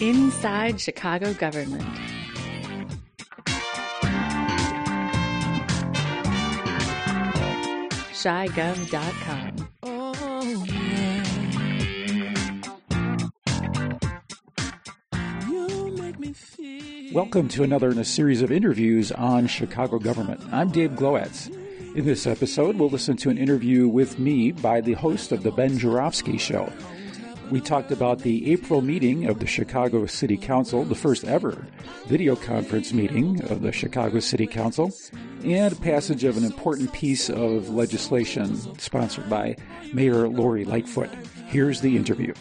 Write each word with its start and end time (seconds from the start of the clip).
Inside 0.00 0.80
Chicago 0.80 1.34
Government. 1.34 1.84
Feel. 16.32 17.14
Welcome 17.14 17.48
to 17.48 17.62
another 17.62 17.90
in 17.90 17.98
a 17.98 18.04
series 18.04 18.40
of 18.40 18.50
interviews 18.50 19.12
on 19.12 19.46
Chicago 19.48 19.98
government. 19.98 20.40
I'm 20.50 20.70
Dave 20.70 20.92
Glowacz. 20.92 21.50
In 21.94 22.06
this 22.06 22.26
episode, 22.26 22.76
we'll 22.76 22.88
listen 22.88 23.18
to 23.18 23.28
an 23.28 23.36
interview 23.36 23.86
with 23.86 24.18
me 24.18 24.52
by 24.52 24.80
the 24.80 24.94
host 24.94 25.30
of 25.32 25.42
The 25.42 25.50
Ben 25.50 25.76
Joravsky 25.76 26.38
Show. 26.38 26.72
We 27.50 27.60
talked 27.60 27.90
about 27.90 28.20
the 28.20 28.52
April 28.52 28.80
meeting 28.80 29.26
of 29.26 29.40
the 29.40 29.46
Chicago 29.46 30.06
City 30.06 30.36
Council, 30.36 30.84
the 30.84 30.94
first 30.94 31.24
ever 31.24 31.66
video 32.06 32.36
conference 32.36 32.92
meeting 32.92 33.42
of 33.50 33.62
the 33.62 33.72
Chicago 33.72 34.20
City 34.20 34.46
Council, 34.46 34.92
and 35.42 35.80
passage 35.82 36.22
of 36.22 36.36
an 36.36 36.44
important 36.44 36.92
piece 36.92 37.28
of 37.28 37.68
legislation 37.68 38.54
sponsored 38.78 39.28
by 39.28 39.56
Mayor 39.92 40.28
Lori 40.28 40.64
Lightfoot. 40.64 41.10
Here's 41.48 41.80
the 41.80 41.96
interview. 41.96 42.34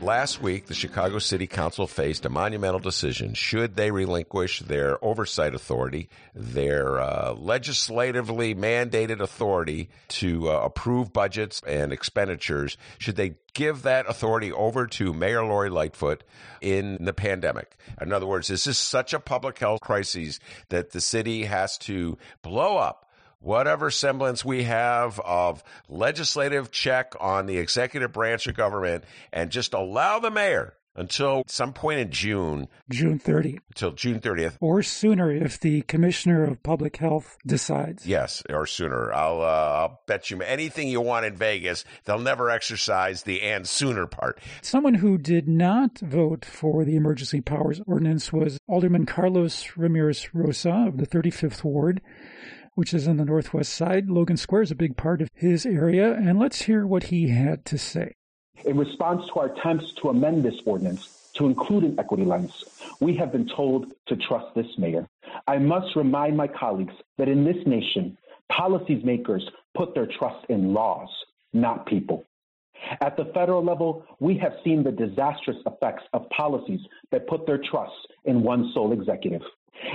Last 0.00 0.40
week, 0.40 0.66
the 0.66 0.74
Chicago 0.74 1.18
City 1.18 1.48
Council 1.48 1.88
faced 1.88 2.24
a 2.24 2.28
monumental 2.28 2.78
decision. 2.78 3.34
Should 3.34 3.74
they 3.74 3.90
relinquish 3.90 4.60
their 4.60 5.04
oversight 5.04 5.56
authority, 5.56 6.08
their 6.36 7.00
uh, 7.00 7.32
legislatively 7.32 8.54
mandated 8.54 9.18
authority 9.18 9.90
to 10.08 10.50
uh, 10.50 10.60
approve 10.60 11.12
budgets 11.12 11.60
and 11.66 11.92
expenditures? 11.92 12.76
Should 12.98 13.16
they 13.16 13.34
give 13.54 13.82
that 13.82 14.08
authority 14.08 14.52
over 14.52 14.86
to 14.86 15.12
Mayor 15.12 15.42
Lori 15.42 15.68
Lightfoot 15.68 16.22
in 16.60 17.04
the 17.04 17.12
pandemic? 17.12 17.76
In 18.00 18.12
other 18.12 18.26
words, 18.26 18.46
this 18.46 18.68
is 18.68 18.78
such 18.78 19.12
a 19.12 19.18
public 19.18 19.58
health 19.58 19.80
crisis 19.80 20.38
that 20.68 20.92
the 20.92 21.00
city 21.00 21.44
has 21.46 21.76
to 21.78 22.16
blow 22.42 22.76
up 22.76 23.07
whatever 23.40 23.90
semblance 23.90 24.44
we 24.44 24.64
have 24.64 25.20
of 25.20 25.62
legislative 25.88 26.70
check 26.70 27.14
on 27.20 27.46
the 27.46 27.58
executive 27.58 28.12
branch 28.12 28.46
of 28.46 28.56
government 28.56 29.04
and 29.32 29.50
just 29.50 29.74
allow 29.74 30.18
the 30.18 30.30
mayor 30.30 30.74
until 30.98 31.44
some 31.46 31.72
point 31.72 32.00
in 32.00 32.10
June, 32.10 32.66
June 32.90 33.20
30th, 33.20 33.60
until 33.68 33.92
June 33.92 34.18
30th. 34.18 34.56
or 34.60 34.82
sooner 34.82 35.30
if 35.30 35.60
the 35.60 35.82
Commissioner 35.82 36.42
of 36.42 36.60
Public 36.64 36.96
Health 36.96 37.38
decides. 37.46 38.04
Yes, 38.04 38.42
or 38.50 38.66
sooner. 38.66 39.12
I'll, 39.12 39.40
uh, 39.40 39.44
I'll 39.44 40.02
bet 40.06 40.30
you 40.30 40.42
anything 40.42 40.88
you 40.88 41.00
want 41.00 41.24
in 41.24 41.36
Vegas, 41.36 41.84
they'll 42.04 42.18
never 42.18 42.50
exercise 42.50 43.22
the 43.22 43.42
and 43.42 43.66
sooner 43.68 44.06
part. 44.06 44.40
Someone 44.60 44.94
who 44.94 45.18
did 45.18 45.46
not 45.48 46.00
vote 46.00 46.44
for 46.44 46.84
the 46.84 46.96
emergency 46.96 47.40
powers 47.40 47.80
ordinance 47.86 48.32
was 48.32 48.58
Alderman 48.66 49.06
Carlos 49.06 49.76
Ramirez 49.76 50.34
Rosa 50.34 50.86
of 50.88 50.96
the 50.96 51.06
35th 51.06 51.62
Ward, 51.62 52.00
which 52.78 52.94
is 52.94 53.08
on 53.08 53.16
the 53.16 53.24
northwest 53.24 53.74
side. 53.74 54.08
Logan 54.08 54.36
Square 54.36 54.62
is 54.62 54.70
a 54.70 54.76
big 54.76 54.96
part 54.96 55.20
of 55.20 55.28
his 55.34 55.66
area, 55.66 56.12
and 56.12 56.38
let's 56.38 56.62
hear 56.62 56.86
what 56.86 57.02
he 57.02 57.26
had 57.26 57.64
to 57.64 57.76
say. 57.76 58.14
In 58.64 58.78
response 58.78 59.26
to 59.26 59.40
our 59.40 59.46
attempts 59.46 59.92
to 59.94 60.10
amend 60.10 60.44
this 60.44 60.60
ordinance 60.64 61.28
to 61.34 61.46
include 61.46 61.82
an 61.82 61.98
equity 61.98 62.24
lens, 62.24 62.62
we 63.00 63.16
have 63.16 63.32
been 63.32 63.48
told 63.48 63.92
to 64.06 64.14
trust 64.14 64.54
this 64.54 64.78
mayor. 64.78 65.08
I 65.48 65.58
must 65.58 65.96
remind 65.96 66.36
my 66.36 66.46
colleagues 66.46 66.94
that 67.16 67.28
in 67.28 67.44
this 67.44 67.56
nation, 67.66 68.16
policymakers 68.52 69.42
put 69.76 69.92
their 69.92 70.06
trust 70.16 70.46
in 70.48 70.72
laws, 70.72 71.08
not 71.52 71.84
people. 71.84 72.26
At 73.00 73.16
the 73.16 73.24
federal 73.34 73.64
level, 73.64 74.04
we 74.20 74.38
have 74.38 74.52
seen 74.62 74.84
the 74.84 74.92
disastrous 74.92 75.58
effects 75.66 76.04
of 76.12 76.30
policies 76.30 76.82
that 77.10 77.26
put 77.26 77.44
their 77.44 77.58
trust 77.58 78.06
in 78.24 78.44
one 78.44 78.70
sole 78.72 78.92
executive. 78.92 79.42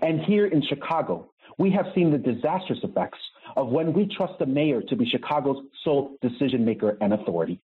And 0.00 0.20
here 0.20 0.46
in 0.46 0.62
Chicago, 0.62 1.30
we 1.58 1.70
have 1.72 1.86
seen 1.94 2.10
the 2.10 2.18
disastrous 2.18 2.78
effects 2.82 3.18
of 3.56 3.68
when 3.68 3.92
we 3.92 4.06
trust 4.16 4.38
the 4.38 4.46
mayor 4.46 4.80
to 4.80 4.96
be 4.96 5.04
Chicago's 5.04 5.64
sole 5.84 6.16
decision 6.22 6.64
maker 6.64 6.96
and 7.00 7.12
authority. 7.12 7.60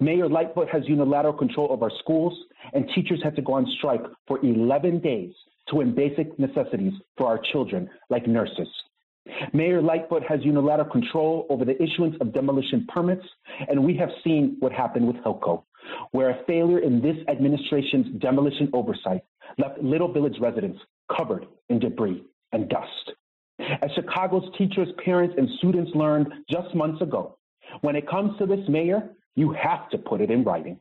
Mayor 0.00 0.28
Lightfoot 0.28 0.68
has 0.70 0.82
unilateral 0.86 1.34
control 1.34 1.72
of 1.72 1.82
our 1.82 1.92
schools, 2.00 2.36
and 2.72 2.88
teachers 2.94 3.20
had 3.22 3.36
to 3.36 3.42
go 3.42 3.52
on 3.52 3.66
strike 3.78 4.02
for 4.26 4.44
11 4.44 5.00
days 5.00 5.32
to 5.68 5.76
win 5.76 5.94
basic 5.94 6.36
necessities 6.38 6.94
for 7.16 7.26
our 7.26 7.38
children, 7.52 7.88
like 8.10 8.26
nurses. 8.26 8.68
Mayor 9.52 9.82
Lightfoot 9.82 10.22
has 10.26 10.40
unilateral 10.42 10.90
control 10.90 11.46
over 11.50 11.64
the 11.64 11.80
issuance 11.82 12.16
of 12.20 12.32
demolition 12.32 12.86
permits, 12.88 13.24
and 13.68 13.84
we 13.84 13.94
have 13.96 14.08
seen 14.24 14.56
what 14.60 14.72
happened 14.72 15.06
with 15.06 15.16
Hilco, 15.16 15.64
where 16.12 16.30
a 16.30 16.44
failure 16.44 16.78
in 16.78 17.02
this 17.02 17.16
administration's 17.28 18.06
demolition 18.20 18.70
oversight 18.72 19.22
left 19.58 19.80
Little 19.82 20.12
Village 20.12 20.38
residents 20.40 20.80
covered 21.14 21.46
in 21.68 21.78
debris 21.78 22.24
and 22.52 22.68
dust. 22.68 23.12
As 23.58 23.90
Chicago's 23.94 24.48
teachers, 24.56 24.88
parents, 25.04 25.34
and 25.36 25.48
students 25.58 25.90
learned 25.94 26.32
just 26.48 26.74
months 26.74 27.02
ago, 27.02 27.36
when 27.80 27.96
it 27.96 28.08
comes 28.08 28.38
to 28.38 28.46
this 28.46 28.66
mayor, 28.68 29.10
you 29.36 29.52
have 29.52 29.88
to 29.90 29.98
put 29.98 30.20
it 30.20 30.30
in 30.30 30.44
writing. 30.44 30.78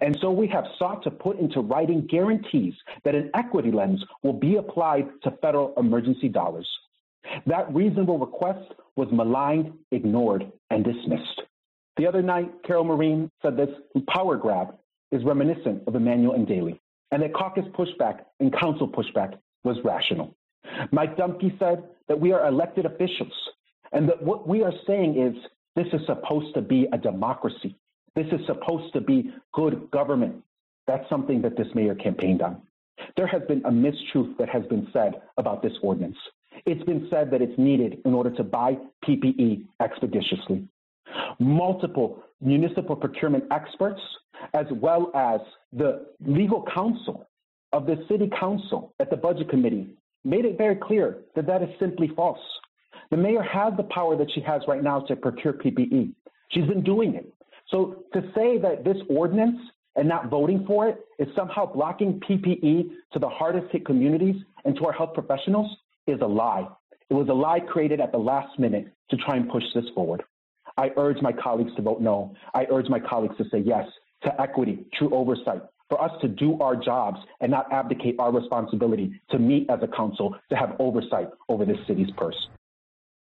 And 0.00 0.18
so 0.20 0.30
we 0.30 0.48
have 0.48 0.64
sought 0.78 1.02
to 1.04 1.10
put 1.10 1.38
into 1.38 1.60
writing 1.60 2.06
guarantees 2.06 2.74
that 3.04 3.14
an 3.14 3.30
equity 3.34 3.70
lens 3.70 4.04
will 4.22 4.32
be 4.32 4.56
applied 4.56 5.08
to 5.22 5.30
federal 5.42 5.72
emergency 5.76 6.28
dollars. 6.28 6.68
That 7.46 7.72
reasonable 7.72 8.18
request 8.18 8.72
was 8.96 9.08
maligned, 9.12 9.72
ignored, 9.92 10.50
and 10.70 10.84
dismissed. 10.84 11.42
The 11.96 12.06
other 12.06 12.22
night, 12.22 12.50
Carol 12.64 12.84
Marin 12.84 13.30
said 13.42 13.56
this 13.56 13.70
power 14.08 14.36
grab 14.36 14.76
is 15.10 15.24
reminiscent 15.24 15.82
of 15.86 15.94
Emanuel 15.94 16.34
and 16.34 16.46
Daley, 16.46 16.80
and 17.10 17.22
that 17.22 17.34
caucus 17.34 17.64
pushback 17.76 18.20
and 18.40 18.52
council 18.52 18.88
pushback 18.88 19.34
was 19.64 19.76
rational. 19.84 20.34
Mike 20.92 21.16
Dumke 21.16 21.58
said 21.58 21.84
that 22.08 22.18
we 22.18 22.32
are 22.32 22.46
elected 22.46 22.86
officials, 22.86 23.32
and 23.92 24.08
that 24.08 24.22
what 24.22 24.46
we 24.46 24.62
are 24.62 24.72
saying 24.86 25.18
is 25.18 25.34
this 25.76 25.86
is 25.92 26.00
supposed 26.06 26.54
to 26.54 26.62
be 26.62 26.86
a 26.92 26.98
democracy. 26.98 27.76
This 28.14 28.26
is 28.32 28.40
supposed 28.46 28.92
to 28.94 29.00
be 29.00 29.32
good 29.52 29.90
government. 29.90 30.42
That's 30.86 31.08
something 31.08 31.42
that 31.42 31.56
this 31.56 31.68
mayor 31.74 31.94
campaigned 31.94 32.42
on. 32.42 32.62
There 33.16 33.26
has 33.26 33.42
been 33.46 33.62
a 33.64 33.70
mistruth 33.70 34.36
that 34.38 34.48
has 34.48 34.64
been 34.66 34.88
said 34.92 35.20
about 35.36 35.62
this 35.62 35.72
ordinance. 35.82 36.16
It's 36.66 36.82
been 36.84 37.06
said 37.10 37.30
that 37.30 37.42
it's 37.42 37.56
needed 37.58 38.00
in 38.04 38.14
order 38.14 38.30
to 38.30 38.42
buy 38.42 38.78
PPE 39.04 39.64
expeditiously. 39.80 40.66
Multiple 41.38 42.22
municipal 42.40 42.96
procurement 42.96 43.44
experts, 43.50 44.00
as 44.54 44.66
well 44.72 45.10
as 45.14 45.40
the 45.72 46.06
legal 46.24 46.64
counsel 46.74 47.28
of 47.72 47.86
the 47.86 48.04
city 48.08 48.30
council 48.38 48.94
at 48.98 49.10
the 49.10 49.16
budget 49.16 49.48
committee, 49.48 49.88
made 50.28 50.44
it 50.44 50.58
very 50.58 50.76
clear 50.76 51.18
that 51.34 51.46
that 51.46 51.62
is 51.62 51.68
simply 51.80 52.08
false. 52.14 52.40
The 53.10 53.16
mayor 53.16 53.42
has 53.42 53.72
the 53.76 53.84
power 53.84 54.16
that 54.16 54.30
she 54.34 54.40
has 54.42 54.62
right 54.68 54.82
now 54.82 55.00
to 55.00 55.16
procure 55.16 55.54
PPE. 55.54 56.12
She's 56.50 56.66
been 56.66 56.82
doing 56.82 57.14
it. 57.14 57.32
So 57.70 58.04
to 58.12 58.20
say 58.34 58.58
that 58.58 58.84
this 58.84 58.96
ordinance 59.08 59.58
and 59.96 60.08
not 60.08 60.30
voting 60.30 60.64
for 60.66 60.88
it 60.88 61.00
is 61.18 61.28
somehow 61.34 61.72
blocking 61.72 62.20
PPE 62.20 62.90
to 63.12 63.18
the 63.18 63.28
hardest 63.28 63.72
hit 63.72 63.84
communities 63.84 64.36
and 64.64 64.76
to 64.76 64.86
our 64.86 64.92
health 64.92 65.14
professionals 65.14 65.70
is 66.06 66.20
a 66.20 66.26
lie. 66.26 66.66
It 67.10 67.14
was 67.14 67.28
a 67.28 67.34
lie 67.34 67.60
created 67.60 68.00
at 68.00 68.12
the 68.12 68.18
last 68.18 68.58
minute 68.58 68.92
to 69.10 69.16
try 69.16 69.36
and 69.36 69.48
push 69.48 69.64
this 69.74 69.84
forward. 69.94 70.22
I 70.76 70.90
urge 70.96 71.20
my 71.22 71.32
colleagues 71.32 71.74
to 71.76 71.82
vote 71.82 72.00
no. 72.00 72.34
I 72.54 72.66
urge 72.70 72.88
my 72.88 73.00
colleagues 73.00 73.36
to 73.38 73.44
say 73.50 73.58
yes 73.64 73.86
to 74.22 74.40
equity, 74.40 74.86
true 74.98 75.10
oversight, 75.14 75.62
for 75.88 76.02
us 76.02 76.10
to 76.20 76.28
do 76.28 76.58
our 76.60 76.76
jobs 76.76 77.18
and 77.40 77.50
not 77.50 77.72
abdicate 77.72 78.16
our 78.18 78.32
responsibility 78.32 79.20
to 79.30 79.38
meet 79.38 79.68
as 79.70 79.80
a 79.82 79.88
council 79.88 80.34
to 80.50 80.56
have 80.56 80.76
oversight 80.78 81.28
over 81.48 81.64
this 81.64 81.78
city's 81.86 82.10
purse. 82.16 82.48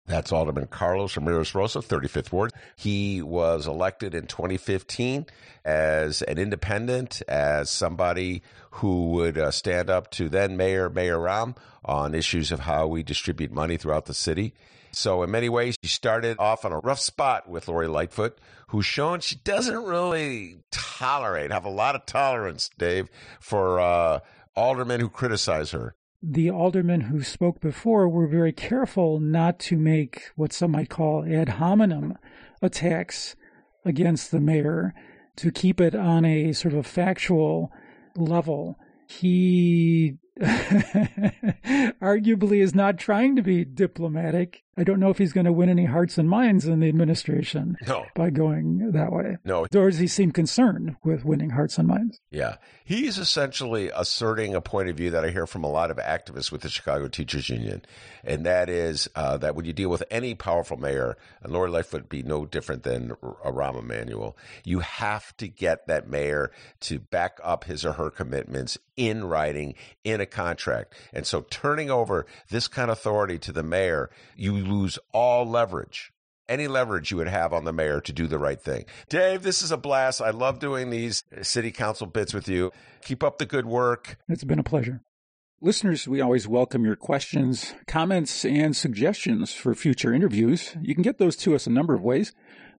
That's 0.08 0.32
Alderman 0.32 0.68
Carlos 0.68 1.18
Ramirez 1.18 1.56
Rosa, 1.56 1.80
35th 1.80 2.32
Ward. 2.32 2.54
He 2.76 3.24
was 3.24 3.66
elected 3.66 4.14
in 4.14 4.28
2015 4.28 5.26
as 5.64 6.22
an 6.22 6.38
independent, 6.38 7.24
as 7.28 7.72
somebody 7.72 8.44
who 8.70 9.10
would 9.12 9.38
uh, 9.38 9.50
stand 9.50 9.90
up 9.90 10.12
to 10.12 10.30
then 10.30 10.58
Mayor 10.58 10.92
Mayor 10.92 11.18
Rahm 11.18 11.58
on 11.84 12.14
issues 12.14 12.52
of 12.52 12.62
how 12.62 12.86
we 12.86 13.02
distribute 13.02 13.52
money 13.52 13.78
throughout 13.78 14.06
the 14.06 14.14
city. 14.14 14.54
So 14.92 15.24
in 15.24 15.32
many 15.32 15.50
ways, 15.50 15.76
he 15.82 15.88
started 15.88 16.38
off 16.40 16.66
on 16.66 16.72
a 16.72 16.80
rough 16.80 17.00
spot 17.00 17.50
with 17.50 17.68
Lori 17.68 17.88
Lightfoot, 17.88 18.38
who's 18.68 18.86
shown 18.86 19.20
she 19.22 19.36
doesn't 19.36 19.84
really 19.84 20.60
tolerate, 20.72 21.52
have 21.52 21.66
a 21.66 21.70
lot 21.70 21.96
of 21.96 22.06
tolerance, 22.06 22.70
Dave, 22.78 23.10
for 23.40 23.80
uh, 23.80 24.20
aldermen 24.56 25.00
who 25.00 25.10
criticize 25.10 25.72
her 25.72 25.96
the 26.32 26.50
aldermen 26.50 27.02
who 27.02 27.22
spoke 27.22 27.60
before 27.60 28.10
were 28.10 28.28
very 28.28 28.52
careful 28.52 29.20
not 29.20 29.60
to 29.60 29.78
make 29.78 30.32
what 30.36 30.52
some 30.52 30.72
might 30.72 30.90
call 30.90 31.24
ad 31.26 31.50
hominem 31.50 32.18
attacks 32.62 33.36
against 33.86 34.32
the 34.32 34.40
mayor, 34.40 34.94
to 35.36 35.52
keep 35.52 35.80
it 35.80 35.94
on 35.94 36.26
a 36.26 36.52
sort 36.54 36.74
of 36.74 36.88
factual 36.88 37.72
level. 38.16 38.80
He 39.08 40.18
arguably 42.02 42.62
is 42.62 42.74
not 42.74 42.98
trying 42.98 43.36
to 43.36 43.44
be 43.44 43.64
diplomatic. 43.64 44.64
I 44.78 44.84
don't 44.84 45.00
know 45.00 45.10
if 45.10 45.18
he's 45.18 45.32
going 45.32 45.46
to 45.46 45.54
win 45.54 45.70
any 45.70 45.86
hearts 45.86 46.18
and 46.18 46.30
minds 46.30 46.66
in 46.66 46.82
the 46.82 46.90
administration 46.90 47.78
No. 47.88 48.06
by 48.14 48.30
going 48.30 48.92
that 48.92 49.12
way. 49.12 49.38
No. 49.46 49.62
Or 49.74 49.90
does 49.90 50.00
he 50.00 50.08
seem 50.08 50.32
concerned 50.32 50.98
with 51.04 51.24
winning 51.24 51.52
hearts 51.52 51.78
and 51.78 51.88
minds? 51.88 52.20
Yeah. 52.30 52.58
He's 52.84 53.18
essentially 53.18 53.90
asserting 53.96 54.54
a 54.54 54.62
point 54.62 54.90
of 54.90 54.98
view 54.98 55.12
that 55.12 55.24
I 55.24 55.30
hear 55.30 55.48
from 55.48 55.64
a 55.64 55.70
lot 55.72 55.92
of 55.92 55.98
activists 55.98 56.52
with 56.52 56.62
the 56.62 56.70
Chicago 56.70 57.08
Teachers 57.08 57.50
Union. 57.50 57.84
And 58.24 58.46
that 58.46 58.70
is 58.70 59.08
uh, 59.16 59.38
that 59.38 59.56
when 59.56 59.66
you 59.66 59.72
deal 59.74 59.90
with 59.90 60.04
any 60.12 60.36
powerful 60.36 60.78
mayor, 60.78 61.18
and 61.42 61.54
Lori 61.54 61.70
Lightfoot 61.70 62.02
would 62.02 62.10
be 62.10 62.24
no 62.24 62.46
different 62.46 62.84
than 62.84 63.12
a 63.12 63.52
Rahm 63.52 63.80
Emanuel, 63.80 64.36
you 64.66 64.80
have 64.80 65.36
to 65.38 65.48
get 65.48 65.88
that 65.88 66.10
mayor 66.10 66.52
to 66.82 67.00
back 67.00 67.40
up 67.44 67.64
his 67.64 67.86
or 67.86 67.94
her 67.94 68.10
commitments 68.10 68.78
in 68.98 69.24
writing 69.24 69.76
in 70.04 70.22
a 70.22 70.26
contract. 70.26 70.94
And 71.14 71.26
so 71.26 71.42
turning 71.50 71.90
over 71.90 72.26
this 72.50 72.68
kind 72.68 72.92
of 72.92 72.98
authority 72.98 73.38
to 73.40 73.52
the 73.52 73.64
mayor, 73.64 74.10
you 74.36 74.54
lose 74.66 75.00
all 75.14 75.46
leverage 75.46 76.12
any 76.48 76.68
leverage 76.68 77.12
you 77.12 77.18
would 77.18 77.28
have 77.28 77.54
on 77.54 77.66
the 77.66 77.74
mayor 77.74 78.00
to 78.02 78.14
do 78.14 78.28
the 78.28 78.40
right 78.40 78.62
thing. 78.62 78.86
Dave, 79.10 79.44
this 79.44 79.62
is 79.62 79.72
a 79.72 79.78
blast. 79.78 80.22
I 80.22 80.30
love 80.30 80.60
doing 80.60 80.90
these 80.90 81.24
city 81.42 81.72
council 81.72 82.08
bits 82.08 82.34
with 82.34 82.48
you. 82.48 82.72
Keep 83.04 83.24
up 83.24 83.38
the 83.38 83.46
good 83.46 83.66
work. 83.66 84.18
It's 84.28 84.44
been 84.44 84.60
a 84.60 84.64
pleasure. 84.64 85.02
Listeners, 85.62 86.08
we 86.08 86.22
always 86.22 86.48
welcome 86.48 86.86
your 86.86 86.96
questions, 86.96 87.74
comments, 87.88 88.46
and 88.46 88.76
suggestions 88.76 89.54
for 89.54 89.74
future 89.74 90.14
interviews. 90.14 90.76
You 90.82 90.94
can 90.94 91.02
get 91.02 91.18
those 91.18 91.36
to 91.38 91.56
us 91.56 91.66
a 91.66 91.72
number 91.72 91.96
of 91.96 92.02
ways 92.02 92.34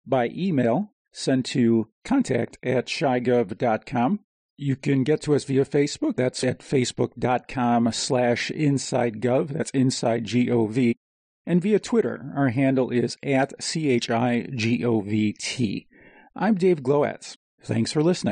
by 0.06 0.28
email, 0.28 0.92
send 1.10 1.46
to 1.46 1.88
contact 2.04 2.58
at 2.62 2.86
chigov.com. 2.86 4.20
You 4.58 4.76
can 4.76 5.04
get 5.04 5.20
to 5.22 5.34
us 5.34 5.44
via 5.44 5.64
Facebook. 5.64 6.16
That's 6.16 6.44
at 6.44 6.60
facebook.com 6.60 7.92
slash 7.92 8.50
insidegov. 8.54 9.48
That's 9.48 9.70
inside 9.70 10.24
G-O-V. 10.24 10.96
And 11.48 11.62
via 11.62 11.78
Twitter, 11.78 12.32
our 12.34 12.48
handle 12.48 12.90
is 12.90 13.16
at 13.22 13.62
C-H-I-G-O-V-T. 13.62 14.16
I'm 16.34 16.56
Dave 16.56 16.82
Glowacz. 16.82 17.36
Thanks 17.62 17.92
for 17.92 18.02
listening. 18.02 18.24